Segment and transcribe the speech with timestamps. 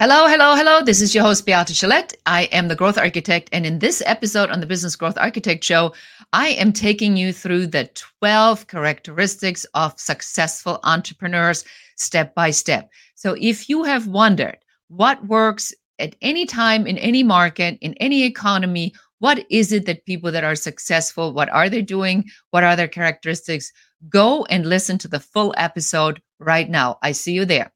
[0.00, 0.82] Hello, hello, hello.
[0.82, 2.14] This is your host, Beate Gillette.
[2.26, 3.48] I am the Growth Architect.
[3.52, 5.94] And in this episode on the Business Growth Architect Show,
[6.32, 7.88] I am taking you through the
[8.18, 12.90] 12 characteristics of successful entrepreneurs step by step.
[13.14, 18.24] So if you have wondered what works at any time in any market, in any
[18.24, 22.24] economy, what is it that people that are successful, what are they doing?
[22.50, 23.70] What are their characteristics?
[24.08, 26.98] Go and listen to the full episode right now.
[27.00, 27.70] I see you there.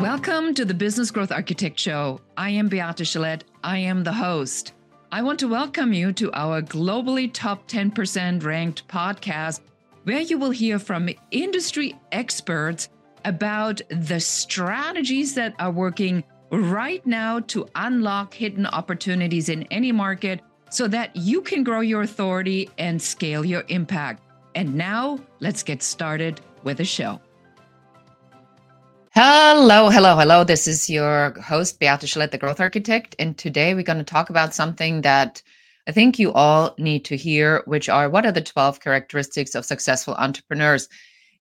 [0.00, 2.20] Welcome to the Business Growth Architect Show.
[2.36, 3.44] I am Beate Gillette.
[3.64, 4.74] I am the host.
[5.10, 9.60] I want to welcome you to our globally top 10% ranked podcast,
[10.04, 12.90] where you will hear from industry experts
[13.24, 20.42] about the strategies that are working right now to unlock hidden opportunities in any market
[20.68, 24.22] so that you can grow your authority and scale your impact.
[24.54, 27.18] And now let's get started with the show.
[29.18, 30.44] Hello, hello, hello.
[30.44, 33.16] This is your host, Beate Gillette, the Growth Architect.
[33.18, 35.40] And today we're going to talk about something that
[35.88, 39.64] I think you all need to hear, which are what are the 12 characteristics of
[39.64, 40.86] successful entrepreneurs?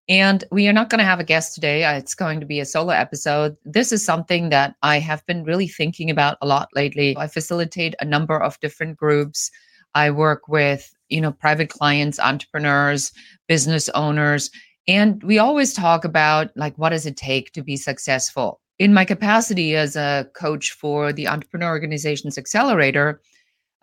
[0.07, 1.83] And we are not going to have a guest today.
[1.83, 3.57] Uh, it's going to be a solo episode.
[3.65, 7.17] This is something that I have been really thinking about a lot lately.
[7.17, 9.51] I facilitate a number of different groups.
[9.95, 13.11] I work with, you know, private clients, entrepreneurs,
[13.49, 14.49] business owners,
[14.87, 18.61] and we always talk about like what does it take to be successful?
[18.77, 23.21] In my capacity as a coach for the Entrepreneur Organizations Accelerator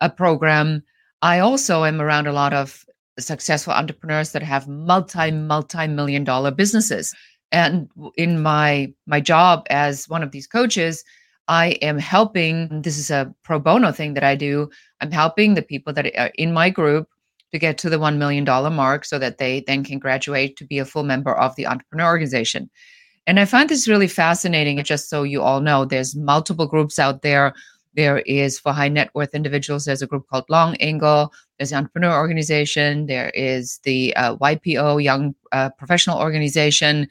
[0.01, 0.83] a program,
[1.21, 2.85] I also am around a lot of
[3.19, 7.13] successful entrepreneurs that have multi multi million dollar businesses.
[7.51, 11.03] And in my my job as one of these coaches,
[11.47, 14.69] I am helping this is a pro bono thing that I do.
[15.01, 17.07] I'm helping the people that are in my group
[17.53, 20.79] to get to the $1 million mark so that they then can graduate to be
[20.79, 22.69] a full member of the entrepreneur organization.
[23.27, 24.83] And I find this really fascinating.
[24.83, 27.53] Just so you all know, there's multiple groups out there.
[27.95, 31.31] There is for high net worth individuals, there's a group called Long Angle.
[31.57, 33.05] There's the Entrepreneur Organization.
[33.05, 37.07] There is the uh, YPO, Young uh, Professional Organization.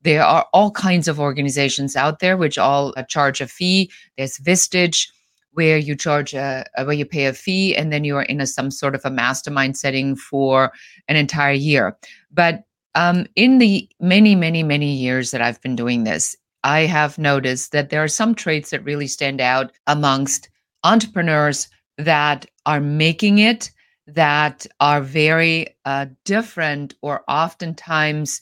[0.00, 3.90] There are all kinds of organizations out there which all uh, charge a fee.
[4.16, 5.08] There's Vistage
[5.52, 8.46] where you charge a, where you pay a fee and then you are in a,
[8.46, 10.72] some sort of a mastermind setting for
[11.08, 11.96] an entire year.
[12.30, 12.64] But
[12.94, 17.72] um, in the many many many years that i've been doing this i have noticed
[17.72, 20.48] that there are some traits that really stand out amongst
[20.84, 21.68] entrepreneurs
[21.98, 23.70] that are making it
[24.06, 28.40] that are very uh, different or oftentimes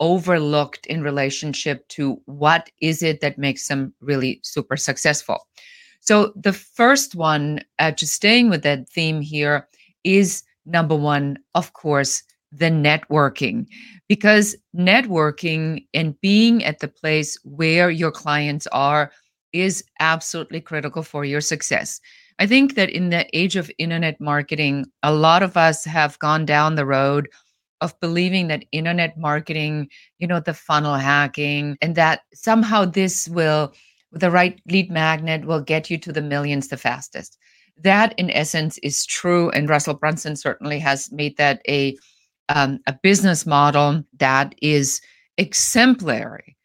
[0.00, 5.46] overlooked in relationship to what is it that makes them really super successful
[6.00, 9.68] so the first one, uh, just staying with that theme here,
[10.04, 12.22] is number one, of course,
[12.52, 13.66] the networking.
[14.08, 19.12] Because networking and being at the place where your clients are
[19.52, 22.00] is absolutely critical for your success.
[22.38, 26.46] I think that in the age of internet marketing, a lot of us have gone
[26.46, 27.28] down the road
[27.80, 29.88] of believing that internet marketing,
[30.18, 33.72] you know, the funnel hacking, and that somehow this will
[34.12, 37.38] the right lead magnet will get you to the millions the fastest.
[37.82, 39.50] That, in essence, is true.
[39.50, 41.96] And Russell Brunson certainly has made that a
[42.48, 45.00] um, a business model that is
[45.36, 46.56] exemplary.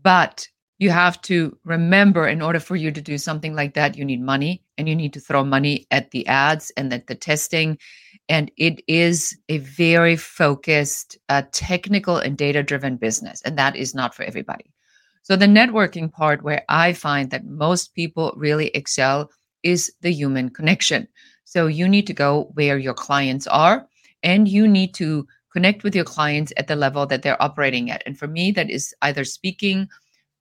[0.00, 0.48] But
[0.78, 4.20] you have to remember, in order for you to do something like that, you need
[4.20, 7.78] money, and you need to throw money at the ads and at the testing.
[8.28, 13.42] And it is a very focused, uh, technical, and data driven business.
[13.42, 14.72] And that is not for everybody.
[15.26, 19.28] So, the networking part where I find that most people really excel
[19.64, 21.08] is the human connection.
[21.42, 23.88] So, you need to go where your clients are
[24.22, 28.04] and you need to connect with your clients at the level that they're operating at.
[28.06, 29.88] And for me, that is either speaking,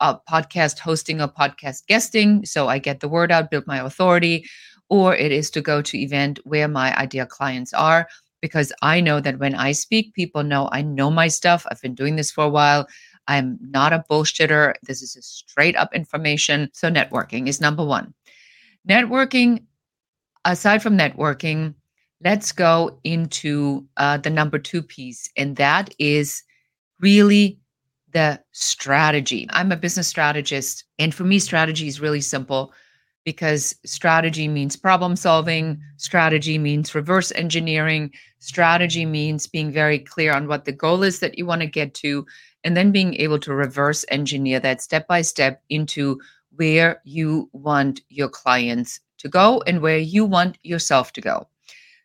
[0.02, 2.46] uh, podcast hosting, or podcast guesting.
[2.46, 4.48] So, I get the word out, build my authority,
[4.88, 8.08] or it is to go to event where my ideal clients are
[8.40, 11.66] because I know that when I speak, people know I know my stuff.
[11.72, 12.86] I've been doing this for a while.
[13.28, 14.74] I'm not a bullshitter.
[14.84, 16.70] This is a straight up information.
[16.74, 18.14] So, networking is number one.
[18.88, 19.64] Networking,
[20.44, 21.74] aside from networking,
[22.24, 26.44] let's go into uh, the number two piece, and that is
[27.00, 27.60] really
[28.14, 29.48] the strategy.
[29.50, 32.74] I'm a business strategist, and for me, strategy is really simple
[33.26, 40.48] because strategy means problem solving, strategy means reverse engineering, strategy means being very clear on
[40.48, 42.26] what the goal is that you want to get to,
[42.66, 46.20] and then being able to reverse engineer that step by step into
[46.56, 51.48] where you want your clients to go and where you want yourself to go.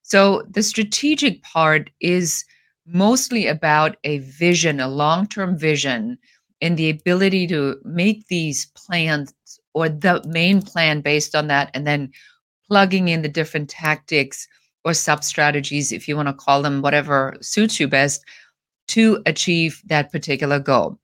[0.03, 2.45] So the strategic part is
[2.87, 6.19] mostly about a vision, a long term vision,
[6.61, 9.33] and the ability to make these plans
[9.73, 12.12] or the main plan based on that, and then
[12.67, 14.47] plugging in the different tactics
[14.85, 18.25] or sub strategies, if you want to call them whatever suits you best,
[18.90, 20.98] to achieve that particular goal.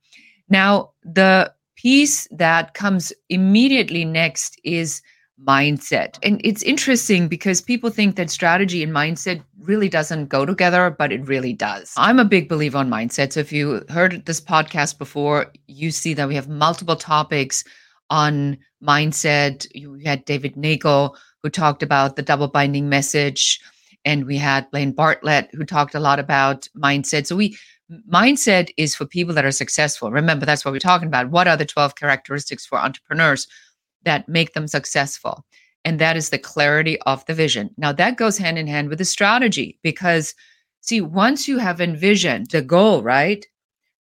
[0.49, 5.03] Now, the piece that comes immediately next is
[5.45, 6.19] mindset.
[6.23, 11.13] And it's interesting because people think that strategy and mindset really doesn't go together, but
[11.13, 11.93] it really does.
[11.97, 13.33] I'm a big believer on mindset.
[13.33, 17.65] So if you heard this podcast before, you see that we have multiple topics
[18.09, 19.67] on mindset.
[19.75, 23.61] You had David Nagel who talked about the double binding message
[24.07, 27.27] and we had Blaine Bartlett who talked a lot about mindset.
[27.27, 27.59] So we
[28.11, 30.11] mindset is for people that are successful.
[30.11, 31.31] Remember that's what we're talking about.
[31.31, 33.47] What are the 12 characteristics for entrepreneurs?
[34.07, 35.45] that make them successful.
[35.85, 37.71] And that is the clarity of the vision.
[37.77, 40.35] Now, that goes hand in hand with the strategy because,
[40.81, 43.45] see, once you have envisioned the goal, right,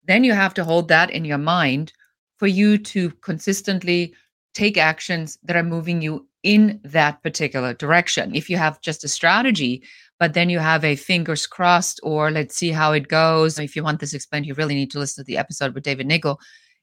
[0.07, 1.93] then you have to hold that in your mind
[2.39, 4.15] for you to consistently
[4.55, 8.35] take actions that are moving you in that particular direction.
[8.35, 9.83] If you have just a strategy,
[10.19, 13.59] but then you have a fingers crossed or let's see how it goes.
[13.59, 16.07] If you want this explained, you really need to listen to the episode with David
[16.07, 16.41] Nagel.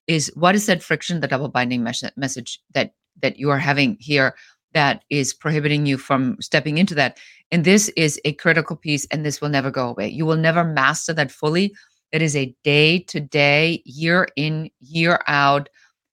[0.08, 3.98] Is what is that friction, the double binding mes- message that that you are having
[4.00, 4.36] here
[4.74, 7.20] that is prohibiting you from stepping into that.
[7.52, 10.10] And this is a critical piece, and this will never go away.
[10.10, 11.74] You will never master that fully.
[12.12, 15.70] It is a day to day, year in, year out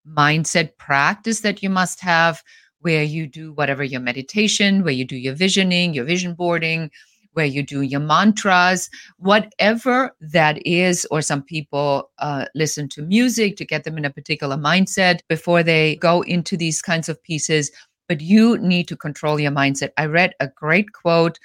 [0.07, 2.43] mindset practice that you must have
[2.81, 6.91] where you do whatever your meditation, where you do your visioning, your vision boarding,
[7.33, 11.07] where you do your mantras, whatever that is.
[11.11, 15.63] Or some people uh, listen to music to get them in a particular mindset before
[15.63, 17.71] they go into these kinds of pieces.
[18.09, 19.91] But you need to control your mindset.
[19.97, 21.39] I read a great quote,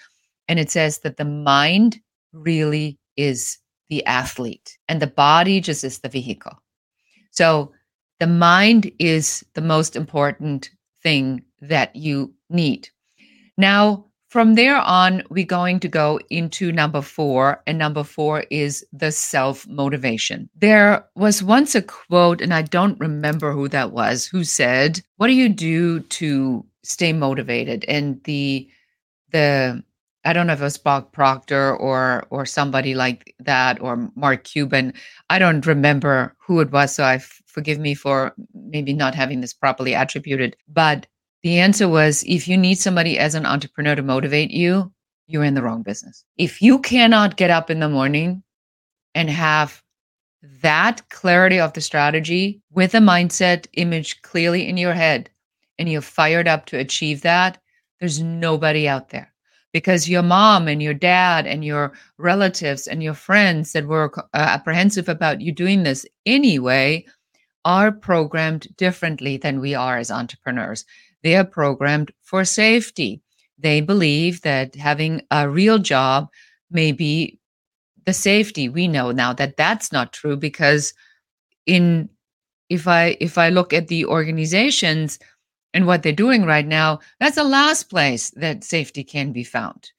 [0.47, 1.99] and it says that the mind
[2.33, 3.59] really is
[3.89, 6.57] the athlete, and the body just is the vehicle.
[7.29, 7.71] So
[8.19, 10.71] the mind is the most important
[11.03, 12.89] thing that you need.
[13.57, 14.04] Now,
[14.35, 19.09] from there on, we're going to go into number four, and number four is the
[19.09, 20.49] self motivation.
[20.57, 25.27] There was once a quote, and I don't remember who that was, who said, "What
[25.27, 28.67] do you do to stay motivated?" And the
[29.31, 29.81] the
[30.25, 34.43] I don't know if it was Bob Proctor or or somebody like that or Mark
[34.43, 34.93] Cuban.
[35.29, 39.39] I don't remember who it was, so I f- forgive me for maybe not having
[39.39, 40.57] this properly attributed.
[40.67, 41.07] But
[41.45, 44.91] the answer was if you need somebody as an entrepreneur to motivate you,
[45.27, 46.25] you're in the wrong business.
[46.37, 48.41] If you cannot get up in the morning
[49.13, 49.83] and have
[50.63, 55.29] that clarity of the strategy with a mindset image clearly in your head
[55.77, 57.61] and you're fired up to achieve that,
[57.99, 59.31] there's nobody out there
[59.71, 64.23] because your mom and your dad and your relatives and your friends that were uh,
[64.33, 67.05] apprehensive about you doing this anyway
[67.65, 70.85] are programmed differently than we are as entrepreneurs.
[71.25, 73.19] They are programmed for safety.
[73.57, 76.29] They believe that having a real job
[76.69, 77.39] may be
[78.05, 78.69] the safety.
[78.69, 80.93] We know now that that's not true because
[81.65, 82.09] in
[82.69, 85.17] if I if I look at the organizations
[85.73, 89.89] and what they're doing right now, that's the last place that safety can be found.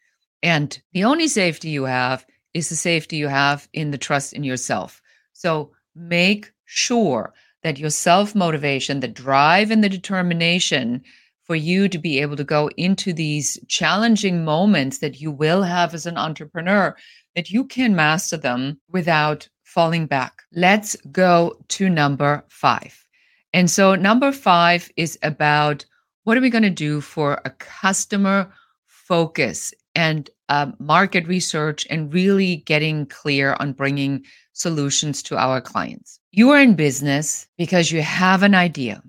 [0.44, 2.24] And the only safety you have
[2.54, 5.02] is the safety you have in the trust in yourself.
[5.32, 7.34] So make sure
[7.66, 11.02] that your self motivation, the drive and the determination
[11.42, 15.92] for you to be able to go into these challenging moments that you will have
[15.92, 16.94] as an entrepreneur,
[17.34, 20.42] that you can master them without falling back.
[20.52, 23.04] Let's go to number five.
[23.52, 25.84] And so, number five is about
[26.22, 28.48] what are we going to do for a customer
[28.86, 36.20] focus and uh, market research and really getting clear on bringing solutions to our clients.
[36.36, 39.02] You are in business because you have an idea.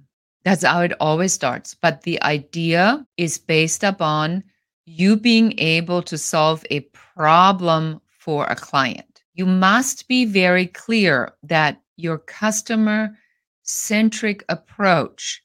[0.46, 1.74] That's how it always starts.
[1.76, 4.46] But the idea is based upon
[4.86, 9.24] you being able to solve a problem for a client.
[9.34, 13.18] You must be very clear that your customer
[13.64, 15.44] centric approach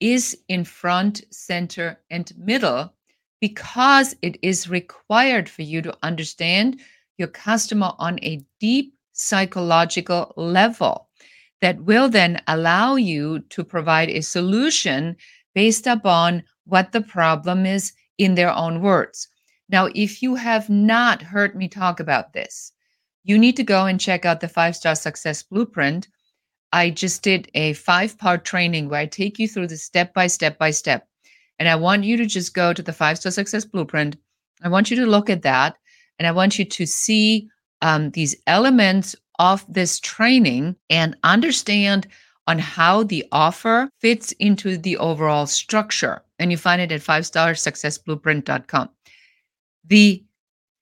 [0.00, 2.92] is in front, center, and middle
[3.40, 6.80] because it is required for you to understand
[7.18, 11.08] your customer on a deep psychological level
[11.60, 15.16] that will then allow you to provide a solution
[15.54, 19.28] based upon what the problem is in their own words.
[19.68, 22.72] Now, if you have not heard me talk about this,
[23.22, 26.08] you need to go and check out the five star success blueprint.
[26.72, 30.26] I just did a five part training where I take you through the step by
[30.26, 31.08] step by step.
[31.58, 34.16] And I want you to just go to the five star success blueprint.
[34.62, 35.76] I want you to look at that
[36.18, 37.48] and I want you to see
[37.84, 42.08] um, these elements of this training and understand
[42.46, 46.22] on how the offer fits into the overall structure.
[46.38, 48.88] And you find it at five star successblueprint.com.
[49.86, 50.24] The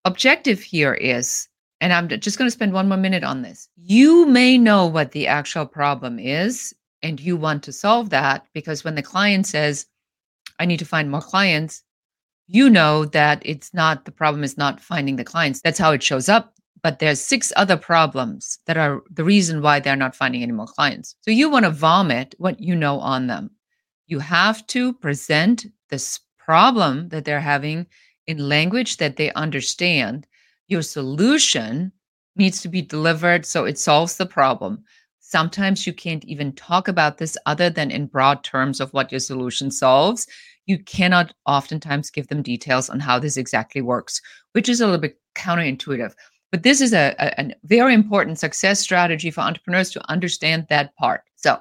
[0.04, 1.48] objective here is,
[1.80, 3.68] and I'm just going to spend one more minute on this.
[3.76, 8.84] You may know what the actual problem is, and you want to solve that because
[8.84, 9.86] when the client says,
[10.60, 11.82] I need to find more clients,
[12.46, 15.60] you know that it's not the problem is not finding the clients.
[15.62, 19.78] That's how it shows up but there's six other problems that are the reason why
[19.78, 21.14] they're not finding any more clients.
[21.22, 23.50] So you want to vomit what you know on them.
[24.06, 27.86] You have to present this problem that they're having
[28.26, 30.26] in language that they understand.
[30.68, 31.92] Your solution
[32.36, 34.82] needs to be delivered so it solves the problem.
[35.20, 39.20] Sometimes you can't even talk about this other than in broad terms of what your
[39.20, 40.26] solution solves.
[40.66, 44.20] You cannot oftentimes give them details on how this exactly works,
[44.52, 46.12] which is a little bit counterintuitive.
[46.52, 50.94] But this is a, a, a very important success strategy for entrepreneurs to understand that
[50.96, 51.22] part.
[51.34, 51.58] So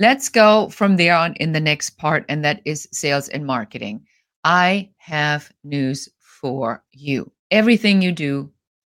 [0.00, 4.04] let's go from there on in the next part, and that is sales and marketing.
[4.44, 7.30] I have news for you.
[7.50, 8.50] Everything you do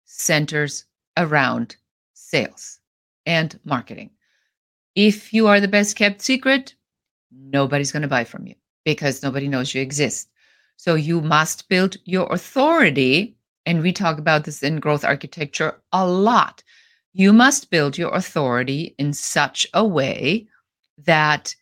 [0.05, 0.85] centers
[1.17, 1.77] around
[2.15, 2.81] sales
[3.25, 4.11] and marketing.
[4.95, 6.75] If you are the best kept secret,
[7.31, 10.29] nobody's going to buy from you because nobody knows you exist.
[10.77, 16.09] So you must build your authority and we talk about this in growth architecture a
[16.09, 16.63] lot.
[17.13, 20.49] You must build your authority in such a way
[20.99, 21.55] that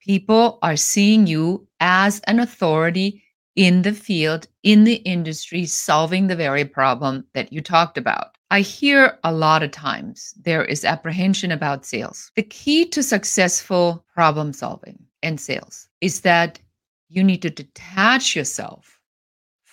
[0.00, 3.22] people are seeing you as an authority
[3.56, 8.36] in the field, in the industry, solving the very problem that you talked about.
[8.50, 12.30] I hear a lot of times there is apprehension about sales.
[12.36, 16.60] The key to successful problem solving and sales is that
[17.08, 18.95] you need to detach yourself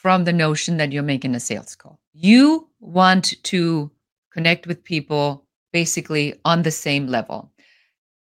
[0.03, 1.97] from the notion that you're making a sales call.
[2.13, 3.89] You want to
[4.33, 7.49] connect with people basically on the same level.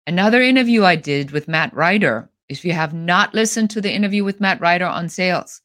[0.07, 4.23] Another interview I did with Matt Ryder, if you have not listened to the interview
[4.23, 5.61] with Matt Ryder on sales,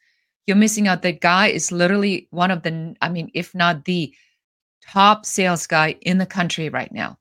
[0.47, 1.03] you're missing out.
[1.03, 4.11] That guy is literally one of the, I mean, if not the
[4.83, 7.19] top sales guy in the country right now.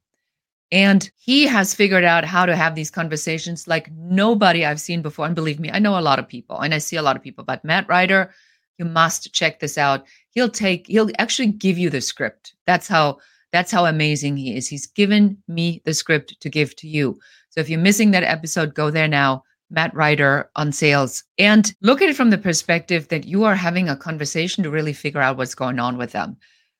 [0.73, 5.27] And he has figured out how to have these conversations like nobody I've seen before.
[5.27, 7.23] And believe me, I know a lot of people and I see a lot of
[7.23, 8.33] people, but Matt Ryder
[8.79, 10.07] you must check this out.
[10.31, 12.55] He'll take he'll actually give you the script.
[12.67, 13.19] That's how
[13.53, 14.69] that's how amazing he is.
[14.69, 17.19] He's given me the script to give to you.
[17.51, 19.43] So if you're missing that episode go there now.
[19.71, 21.25] Matt ryder on sales.
[21.39, 24.93] And look at it from the perspective that you are having a conversation to really
[24.93, 26.37] figure out what's going on with them.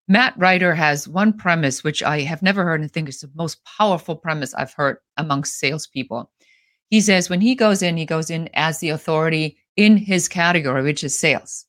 [0.09, 3.59] Matt ryder has one premise which i have never heard and think is the most
[3.65, 6.31] powerful premise i've heard amongst salespeople.
[6.91, 10.83] He says when he goes in he goes in as the authority in his category
[10.83, 11.66] which is sales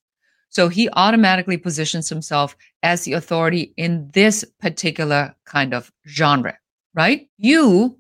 [0.58, 6.58] so he automatically positions himself as the authority in this particular kind of genre,
[6.96, 7.30] right?
[7.38, 7.96] You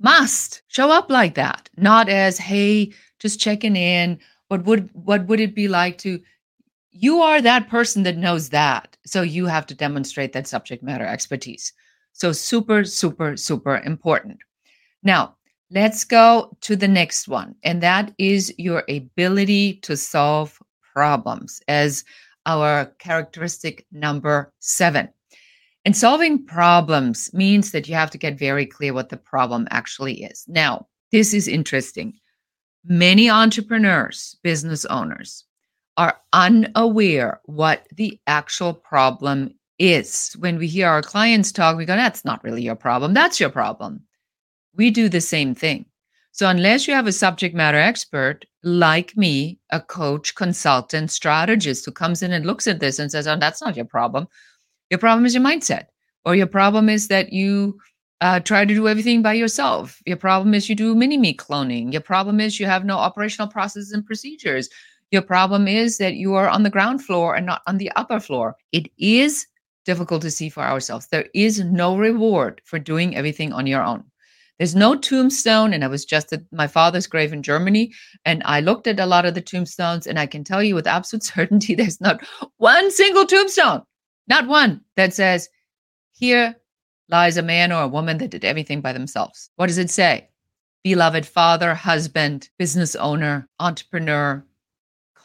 [0.00, 4.18] must show up like that, not as, hey, just checking in.
[4.48, 6.18] What would what would it be like to
[6.92, 8.96] you are that person that knows that.
[9.04, 11.74] So you have to demonstrate that subject matter expertise.
[12.14, 14.38] So super, super, super important.
[15.02, 15.36] Now,
[15.70, 20.58] let's go to the next one, and that is your ability to solve
[20.92, 22.04] problems as
[22.46, 25.08] our characteristic number seven.
[25.84, 30.22] And solving problems means that you have to get very clear what the problem actually
[30.22, 30.44] is.
[30.46, 32.14] Now, this is interesting.
[32.84, 35.44] Many entrepreneurs, business owners,
[35.96, 40.34] are unaware what the actual problem is.
[40.38, 43.14] When we hear our clients talk, we go, that's not really your problem.
[43.14, 44.02] That's your problem.
[44.74, 45.84] We do the same thing.
[46.34, 51.92] So, unless you have a subject matter expert like me, a coach, consultant, strategist who
[51.92, 54.26] comes in and looks at this and says, Oh, that's not your problem.
[54.88, 55.86] Your problem is your mindset,
[56.24, 57.78] or your problem is that you
[58.22, 60.00] uh, try to do everything by yourself.
[60.06, 61.92] Your problem is you do mini me cloning.
[61.92, 64.70] Your problem is you have no operational processes and procedures.
[65.10, 68.20] Your problem is that you are on the ground floor and not on the upper
[68.20, 68.56] floor.
[68.72, 69.46] It is
[69.84, 71.08] difficult to see for ourselves.
[71.08, 74.04] There is no reward for doing everything on your own.
[74.62, 75.72] There's no tombstone.
[75.72, 77.92] And I was just at my father's grave in Germany.
[78.24, 80.06] And I looked at a lot of the tombstones.
[80.06, 82.24] And I can tell you with absolute certainty, there's not
[82.58, 83.82] one single tombstone,
[84.28, 85.48] not one that says,
[86.12, 86.54] here
[87.08, 89.50] lies a man or a woman that did everything by themselves.
[89.56, 90.28] What does it say?
[90.84, 94.46] Beloved father, husband, business owner, entrepreneur,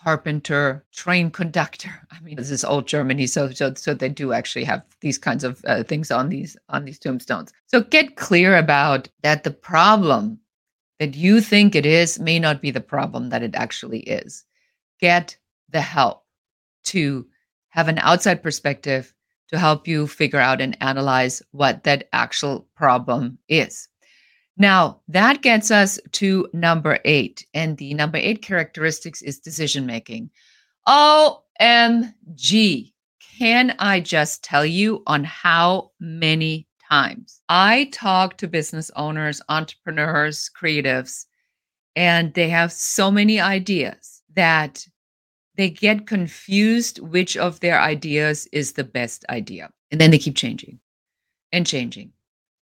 [0.08, 1.92] carpenter, train conductor.
[2.12, 5.44] I mean, this is old Germany, so so so they do actually have these kinds
[5.44, 7.52] of uh, things on these on these tombstones.
[7.66, 9.44] So get clear about that.
[9.44, 10.40] The problem
[11.00, 14.46] that you think it is may not be the problem that it actually is.
[15.02, 15.38] Get
[15.68, 16.24] the help
[16.86, 17.28] to
[17.72, 19.14] have an outside perspective
[19.50, 23.90] to help you figure out and analyze what that actual problem is.
[24.58, 27.46] Now, that gets us to number eight.
[27.54, 30.32] And the number eight characteristics is decision making.
[30.88, 32.92] OMG.
[33.38, 40.50] Can I just tell you on how many times I talk to business owners, entrepreneurs,
[40.60, 41.26] creatives,
[41.96, 44.88] and they have so many ideas that
[45.56, 49.70] they get confused which of their ideas is the best idea.
[49.92, 50.80] And then they keep changing
[51.52, 52.14] and changing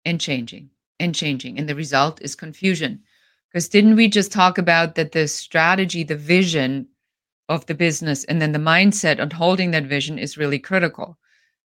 [0.05, 0.71] and changing
[1.05, 1.59] and changing.
[1.59, 3.01] And the result is confusion.
[3.49, 6.89] Because didn't we just talk about that the strategy, the vision
[7.49, 11.17] of the business, and then the mindset on holding that vision is really critical?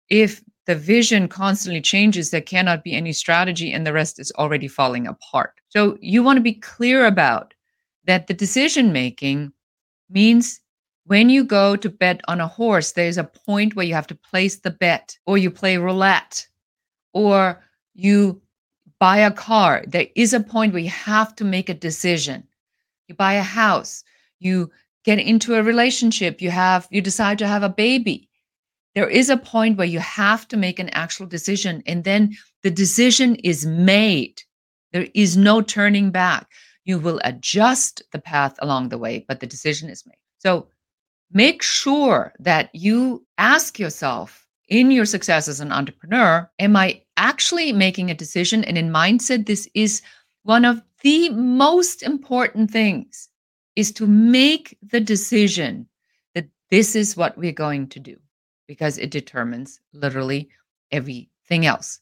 [0.09, 4.69] If the vision constantly changes, there cannot be any strategy, and the rest is already
[4.69, 5.53] falling apart.
[5.69, 7.53] So you want to be clear about
[8.07, 9.53] that the decision making
[10.09, 10.61] means
[11.07, 14.15] when you go to bet on a horse, there's a point where you have to
[14.15, 16.47] place the bet, or you play roulette,
[17.13, 17.63] or
[17.93, 18.41] you
[19.05, 22.43] buy a car, there is a point where you have to make a decision.
[23.07, 24.03] You buy a house,
[24.41, 24.71] you
[25.05, 28.31] get into a relationship, you have you decide to have a baby.
[28.95, 32.71] There is a point where you have to make an actual decision and then the
[32.71, 34.41] decision is made.
[34.95, 36.47] There is no turning back.
[36.87, 40.25] You will adjust the path along the way, but the decision is made.
[40.39, 40.69] So
[41.31, 47.73] make sure that you ask yourself in your success as an entrepreneur, am I actually
[47.73, 48.65] making a decision?
[48.65, 50.03] And in mindset, this is
[50.43, 53.29] one of the most important things
[53.77, 55.89] is to make the decision
[56.35, 58.17] that this is what we're going to do
[58.67, 60.49] because it determines literally
[60.91, 62.01] everything else.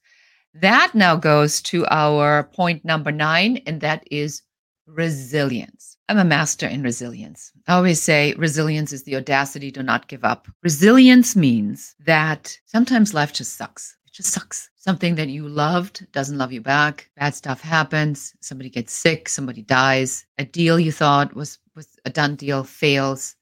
[0.54, 4.42] That now goes to our point number nine, and that is
[4.86, 5.91] resilience.
[6.08, 7.52] I'm a master in resilience.
[7.66, 10.48] I always say resilience is the audacity to not give up.
[10.62, 13.96] Resilience means that sometimes life just sucks.
[14.06, 14.68] It just sucks.
[14.76, 17.08] Something that you loved doesn't love you back.
[17.16, 18.34] Bad stuff happens.
[18.40, 19.28] Somebody gets sick.
[19.28, 20.26] Somebody dies.
[20.38, 23.36] A deal you thought was, was a done deal fails.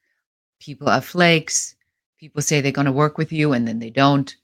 [0.61, 1.75] People are flakes.
[2.18, 4.37] People say they're going to work with you and then they don't.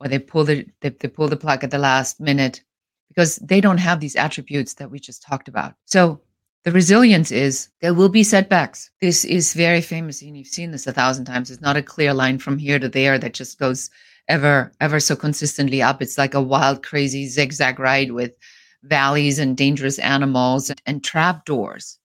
[0.00, 2.62] Or they pull the they, they pull the plug at the last minute
[3.08, 5.74] because they don't have these attributes that we just talked about.
[5.86, 6.20] So
[6.64, 8.90] the resilience is there will be setbacks.
[9.00, 11.50] This is very famous, and you've seen this a thousand times.
[11.50, 13.90] It's not a clear line from here to there that just goes
[14.28, 16.00] ever, ever so consistently up.
[16.00, 18.32] It's like a wild, crazy zigzag ride with
[18.82, 21.98] valleys and dangerous animals and, and trap doors.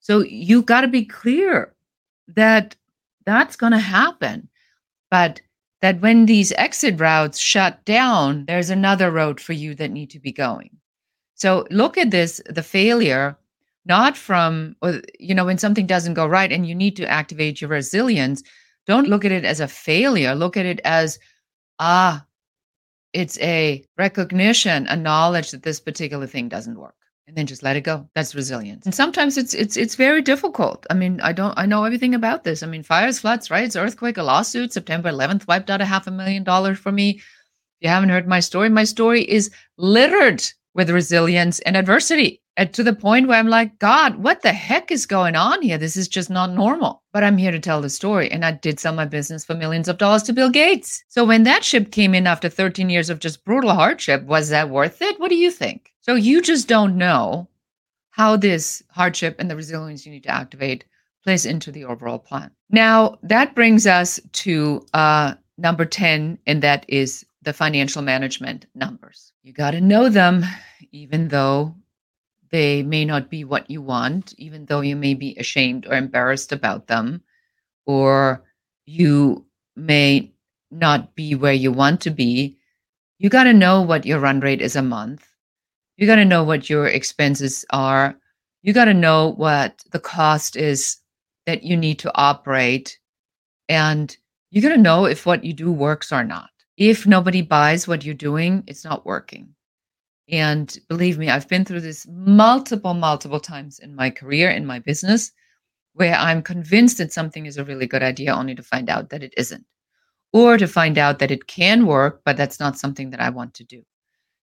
[0.00, 1.74] So you've got to be clear
[2.28, 2.74] that
[3.26, 4.48] that's going to happen.
[5.10, 5.42] But
[5.82, 10.18] that when these exit routes shut down, there's another road for you that need to
[10.18, 10.70] be going.
[11.34, 13.36] So look at this the failure
[13.84, 14.76] not from
[15.18, 18.42] you know when something doesn't go right and you need to activate your resilience
[18.86, 20.34] don't look at it as a failure.
[20.34, 21.18] Look at it as
[21.78, 22.24] ah
[23.12, 26.94] it's a recognition a knowledge that this particular thing doesn't work
[27.26, 28.08] and then just let it go.
[28.14, 28.86] That's resilience.
[28.86, 30.86] And sometimes it's it's it's very difficult.
[30.90, 32.62] I mean i don't i know everything about this.
[32.62, 36.10] I mean fires floods riots earthquake a lawsuit september 11th wiped out a half a
[36.10, 37.10] million dollars for me.
[37.10, 37.22] If
[37.80, 40.42] you haven't heard my story my story is littered
[40.74, 44.90] with resilience and adversity and to the point where I'm like, God, what the heck
[44.90, 45.78] is going on here?
[45.78, 47.02] This is just not normal.
[47.12, 48.30] But I'm here to tell the story.
[48.30, 51.02] And I did sell my business for millions of dollars to Bill Gates.
[51.08, 54.68] So when that ship came in after 13 years of just brutal hardship, was that
[54.68, 55.18] worth it?
[55.18, 55.92] What do you think?
[56.02, 57.48] So you just don't know
[58.10, 60.84] how this hardship and the resilience you need to activate
[61.24, 62.50] plays into the overall plan.
[62.68, 69.32] Now, that brings us to uh, number 10, and that is the financial management numbers.
[69.42, 70.44] You got to know them,
[70.92, 71.74] even though
[72.50, 76.52] they may not be what you want, even though you may be ashamed or embarrassed
[76.52, 77.22] about them,
[77.86, 78.44] or
[78.86, 80.32] you may
[80.70, 82.58] not be where you want to be.
[83.18, 85.26] You got to know what your run rate is a month.
[85.96, 88.16] You got to know what your expenses are.
[88.62, 90.98] You got to know what the cost is
[91.46, 92.98] that you need to operate.
[93.68, 94.16] And
[94.50, 96.50] you got to know if what you do works or not.
[96.84, 99.54] If nobody buys what you're doing, it's not working.
[100.28, 104.80] And believe me, I've been through this multiple, multiple times in my career, in my
[104.80, 105.30] business,
[105.92, 109.22] where I'm convinced that something is a really good idea only to find out that
[109.22, 109.64] it isn't,
[110.32, 113.54] or to find out that it can work, but that's not something that I want
[113.54, 113.84] to do.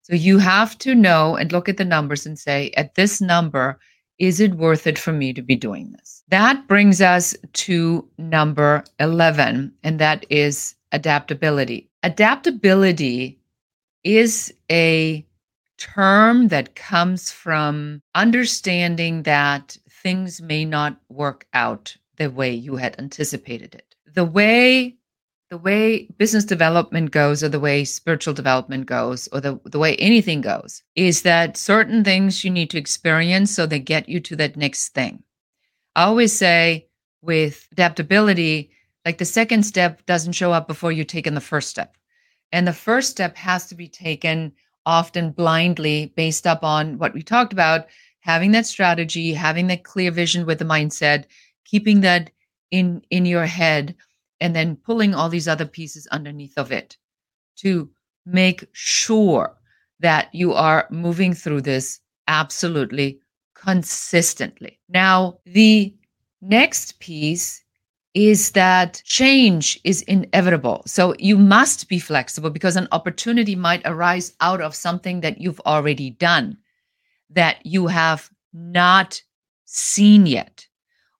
[0.04, 3.78] So you have to know and look at the numbers and say, at this number,
[4.18, 6.24] is it worth it for me to be doing this?
[6.30, 11.89] That brings us to number 11, and that is adaptability.
[12.04, 13.40] Adaptability
[14.04, 15.26] is a
[15.78, 22.98] term that comes from understanding that things may not work out the way you had
[23.00, 23.96] anticipated it.
[24.14, 24.96] The way
[25.50, 29.96] the way business development goes or the way spiritual development goes or the, the way
[29.96, 34.36] anything goes is that certain things you need to experience so they get you to
[34.36, 35.24] that next thing.
[35.96, 36.88] I always say
[37.24, 38.70] with adaptability,
[39.06, 41.96] like the second step doesn't show up before you've taken the first step.
[42.52, 44.52] And the first step has to be taken
[44.86, 47.88] often blindly based upon what we talked about
[48.22, 51.26] having that strategy, having that clear vision with the mindset,
[51.66, 52.32] keeping that
[52.72, 53.96] in in your head
[54.42, 56.98] and then pulling all these other pieces underneath of it
[57.58, 57.90] to
[58.26, 59.58] make sure
[60.00, 63.20] that you are moving through this absolutely
[63.56, 64.80] consistently.
[64.88, 65.94] Now, the
[66.42, 67.64] next piece
[68.20, 70.84] is that change is inevitable.
[70.86, 75.62] So you must be flexible because an opportunity might arise out of something that you've
[75.62, 76.58] already done
[77.30, 79.22] that you have not
[79.64, 80.68] seen yet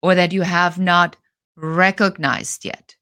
[0.02, 1.16] or that you have not
[1.56, 2.98] recognized yet.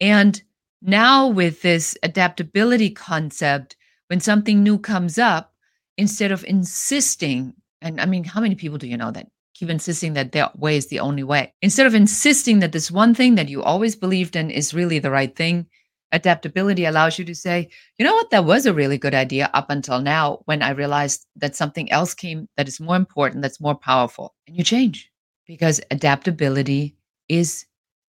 [0.00, 0.42] And
[0.82, 3.76] now, with this adaptability concept,
[4.08, 5.52] when something new comes up,
[5.96, 10.14] instead of insisting, and I mean, how many people do you know that keep insisting
[10.14, 11.52] that their way is the only way?
[11.62, 15.10] Instead of insisting that this one thing that you always believed in is really the
[15.10, 15.66] right thing,
[16.12, 17.68] adaptability allows you to say,
[17.98, 21.26] you know what, that was a really good idea up until now when I realized
[21.36, 24.34] that something else came that is more important, that's more powerful.
[24.46, 25.10] And you change
[25.46, 26.96] because adaptability
[27.28, 27.66] is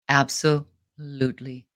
[0.09, 1.67] absolutely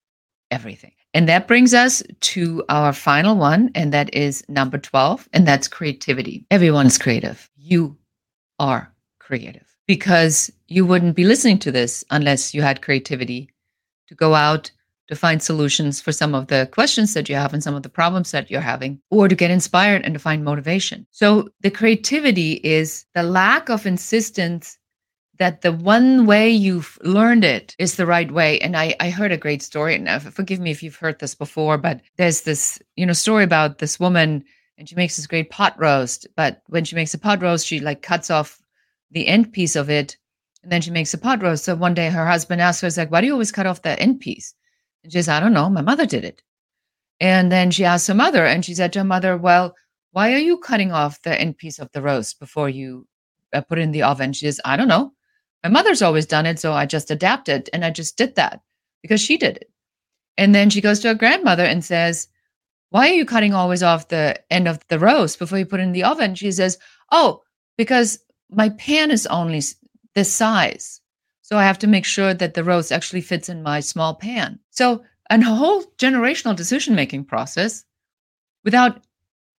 [0.51, 0.91] everything.
[1.15, 5.67] And that brings us to our final one, and that is number 12, and that's
[5.67, 6.45] creativity.
[6.49, 7.49] Everyone's creative.
[7.55, 7.97] You
[8.59, 8.92] are
[9.23, 13.49] creative because you wouldn't be listening to this unless you had creativity
[14.07, 14.71] to go out
[15.09, 17.89] to find solutions for some of the questions that you have and some of the
[17.89, 21.05] problems that you're having, or to get inspired and to find motivation.
[21.11, 24.77] So, the creativity is the lack of insistence
[25.39, 28.59] that the one way you've learned it is the right way.
[28.59, 31.35] And I, I heard a great story, and uh, forgive me if you've heard this
[31.35, 34.45] before, but there's this, you know, story about this woman
[34.77, 36.27] and she makes this great pot roast.
[36.35, 38.61] But when she makes a pot roast, she like cuts off
[39.13, 40.17] the end piece of it
[40.63, 41.65] and then she makes a pot roast.
[41.65, 43.81] So one day her husband asks her, he's like, why do you always cut off
[43.81, 44.55] the end piece?
[45.03, 45.69] And she says, I don't know.
[45.69, 46.41] My mother did it.
[47.19, 49.75] And then she asked her mother and she said to her mother, well,
[50.11, 53.05] why are you cutting off the end piece of the roast before you
[53.51, 54.31] uh, put it in the oven?
[54.31, 55.11] She says, I don't know.
[55.63, 58.61] My mother's always done it, so I just adapted and I just did that
[59.01, 59.71] because she did it.
[60.37, 62.27] And then she goes to her grandmother and says,
[62.89, 65.83] Why are you cutting always off the end of the roast before you put it
[65.83, 66.35] in the oven?
[66.35, 66.77] She says,
[67.11, 67.41] Oh,
[67.77, 68.19] because
[68.55, 69.61] my pan is only
[70.15, 71.01] this size.
[71.41, 74.59] So I have to make sure that the roast actually fits in my small pan.
[74.71, 77.85] So, a whole generational decision making process
[78.63, 79.03] without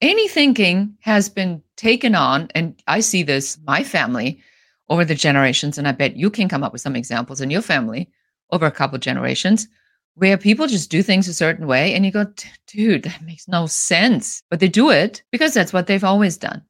[0.01, 2.49] any thinking has been taken on.
[2.53, 4.41] And I see this, my family,
[4.89, 5.77] over the generations.
[5.77, 8.09] And I bet you can come up with some examples in your family
[8.51, 9.67] over a couple generations
[10.15, 12.25] where people just do things a certain way and you go,
[12.67, 14.43] dude, that makes no sense.
[14.49, 16.61] But they do it because that's what they've always done.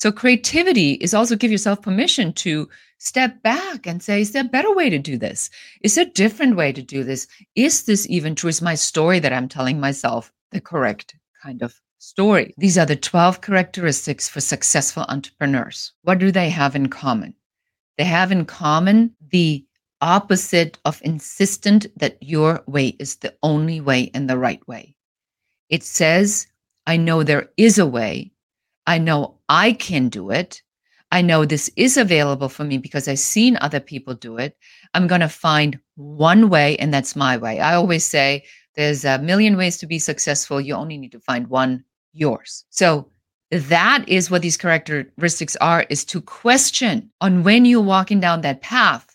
[0.00, 4.48] So creativity is also give yourself permission to step back and say, is there a
[4.48, 5.50] better way to do this?
[5.82, 7.26] Is there a different way to do this?
[7.54, 8.48] Is this even true?
[8.48, 12.54] Is my story that I'm telling myself the correct kind of story?
[12.56, 15.92] These are the 12 characteristics for successful entrepreneurs.
[16.02, 17.34] What do they have in common?
[17.98, 19.66] They have in common the
[20.00, 24.96] opposite of insistent that your way is the only way and the right way.
[25.68, 26.46] It says,
[26.86, 28.32] I know there is a way.
[28.86, 30.62] I know I can do it.
[31.12, 34.56] I know this is available for me because I've seen other people do it.
[34.94, 37.58] I'm going to find one way, and that's my way.
[37.58, 38.44] I always say
[38.76, 40.60] there's a million ways to be successful.
[40.60, 42.64] You only need to find one yours.
[42.70, 43.10] So
[43.50, 48.62] that is what these characteristics are is to question on when you're walking down that
[48.62, 49.06] path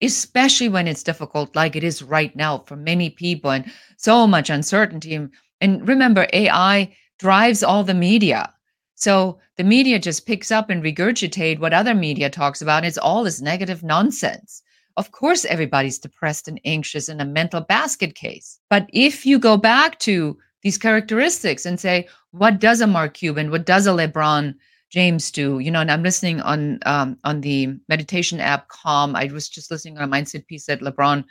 [0.00, 4.48] especially when it's difficult like it is right now for many people and so much
[4.48, 5.28] uncertainty
[5.60, 8.52] and remember ai drives all the media
[9.00, 13.24] so the media just picks up and regurgitate what other media talks about it's all
[13.24, 14.62] this negative nonsense
[14.96, 19.56] of course everybody's depressed and anxious in a mental basket case but if you go
[19.56, 24.54] back to these characteristics and say, what does a Mark Cuban, what does a LeBron
[24.90, 25.58] James do?
[25.58, 29.14] You know, and I'm listening on um, on the meditation app Calm.
[29.16, 31.24] I was just listening on a mindset piece that LeBron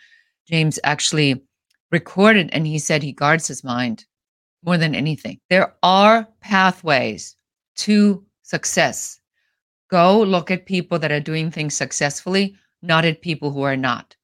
[0.48, 1.44] James actually
[1.92, 4.06] recorded, and he said he guards his mind
[4.64, 5.40] more than anything.
[5.50, 7.36] There are pathways
[7.78, 9.20] to success.
[9.90, 14.16] Go look at people that are doing things successfully, not at people who are not.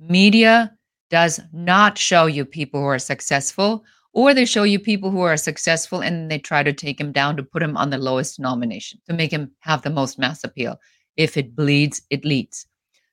[0.00, 0.76] Media
[1.10, 5.36] does not show you people who are successful or they show you people who are
[5.36, 9.00] successful and they try to take him down to put him on the lowest denomination
[9.08, 10.78] to make him have the most mass appeal.
[11.16, 12.66] If it bleeds, it leads.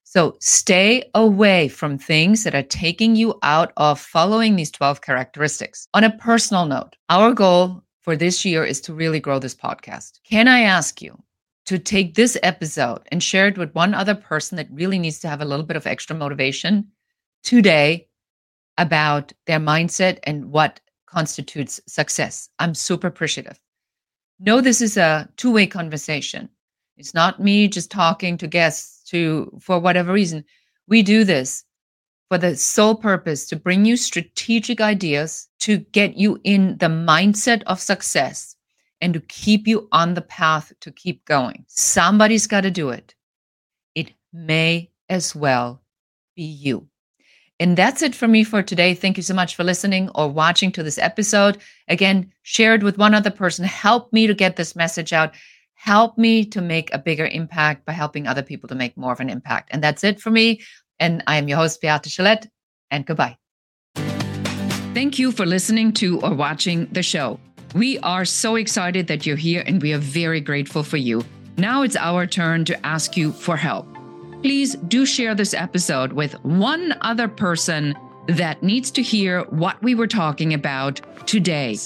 [0.04, 5.88] So stay away from things that are taking you out of following these 12 characteristics.
[5.94, 10.20] On a personal note, our goal for this year is to really grow this podcast.
[10.24, 11.22] Can I ask you
[11.66, 15.30] to take this episode and share it with one other person that really needs to
[15.30, 16.88] have a little bit of extra motivation
[17.44, 18.08] today
[18.78, 22.50] about their mindset and what constitutes success?
[22.60, 23.60] I'm super appreciative.
[24.40, 26.50] No, this is a two way conversation.
[26.98, 30.44] It's not me just talking to guests to for whatever reason.
[30.88, 31.64] We do this
[32.32, 37.62] for the sole purpose to bring you strategic ideas to get you in the mindset
[37.64, 38.56] of success
[39.02, 41.66] and to keep you on the path to keep going.
[41.68, 43.16] Somebody's got to do it.
[43.96, 45.82] It may as well
[46.34, 46.88] be you.
[47.60, 48.94] And that's it for me for today.
[48.94, 51.58] Thank you so much for listening or watching to this episode.
[51.90, 53.66] Again, share it with one other person.
[53.66, 55.36] Help me to get this message out.
[55.74, 59.20] Help me to make a bigger impact by helping other people to make more of
[59.20, 59.68] an impact.
[59.74, 60.62] And that's it for me.
[61.02, 62.48] And I am your host, Beate Gillette,
[62.92, 63.38] and goodbye.
[64.94, 67.40] Thank you for listening to or watching the show.
[67.74, 71.24] We are so excited that you're here and we are very grateful for you.
[71.58, 73.88] Now it's our turn to ask you for help.
[74.42, 77.96] Please do share this episode with one other person
[78.28, 81.78] that needs to hear what we were talking about today.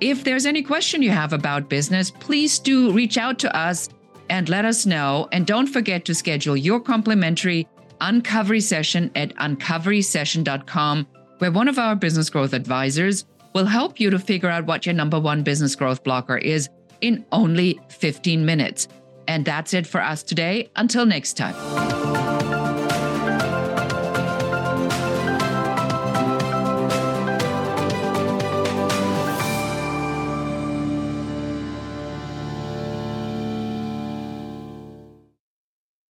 [0.00, 3.88] If there's any question you have about business, please do reach out to us
[4.30, 5.28] and let us know.
[5.32, 7.68] And don't forget to schedule your complimentary
[8.00, 11.06] uncovery session at uncoverysession.com,
[11.38, 14.94] where one of our business growth advisors will help you to figure out what your
[14.94, 16.68] number one business growth blocker is
[17.00, 18.88] in only 15 minutes.
[19.26, 20.70] And that's it for us today.
[20.76, 22.13] Until next time.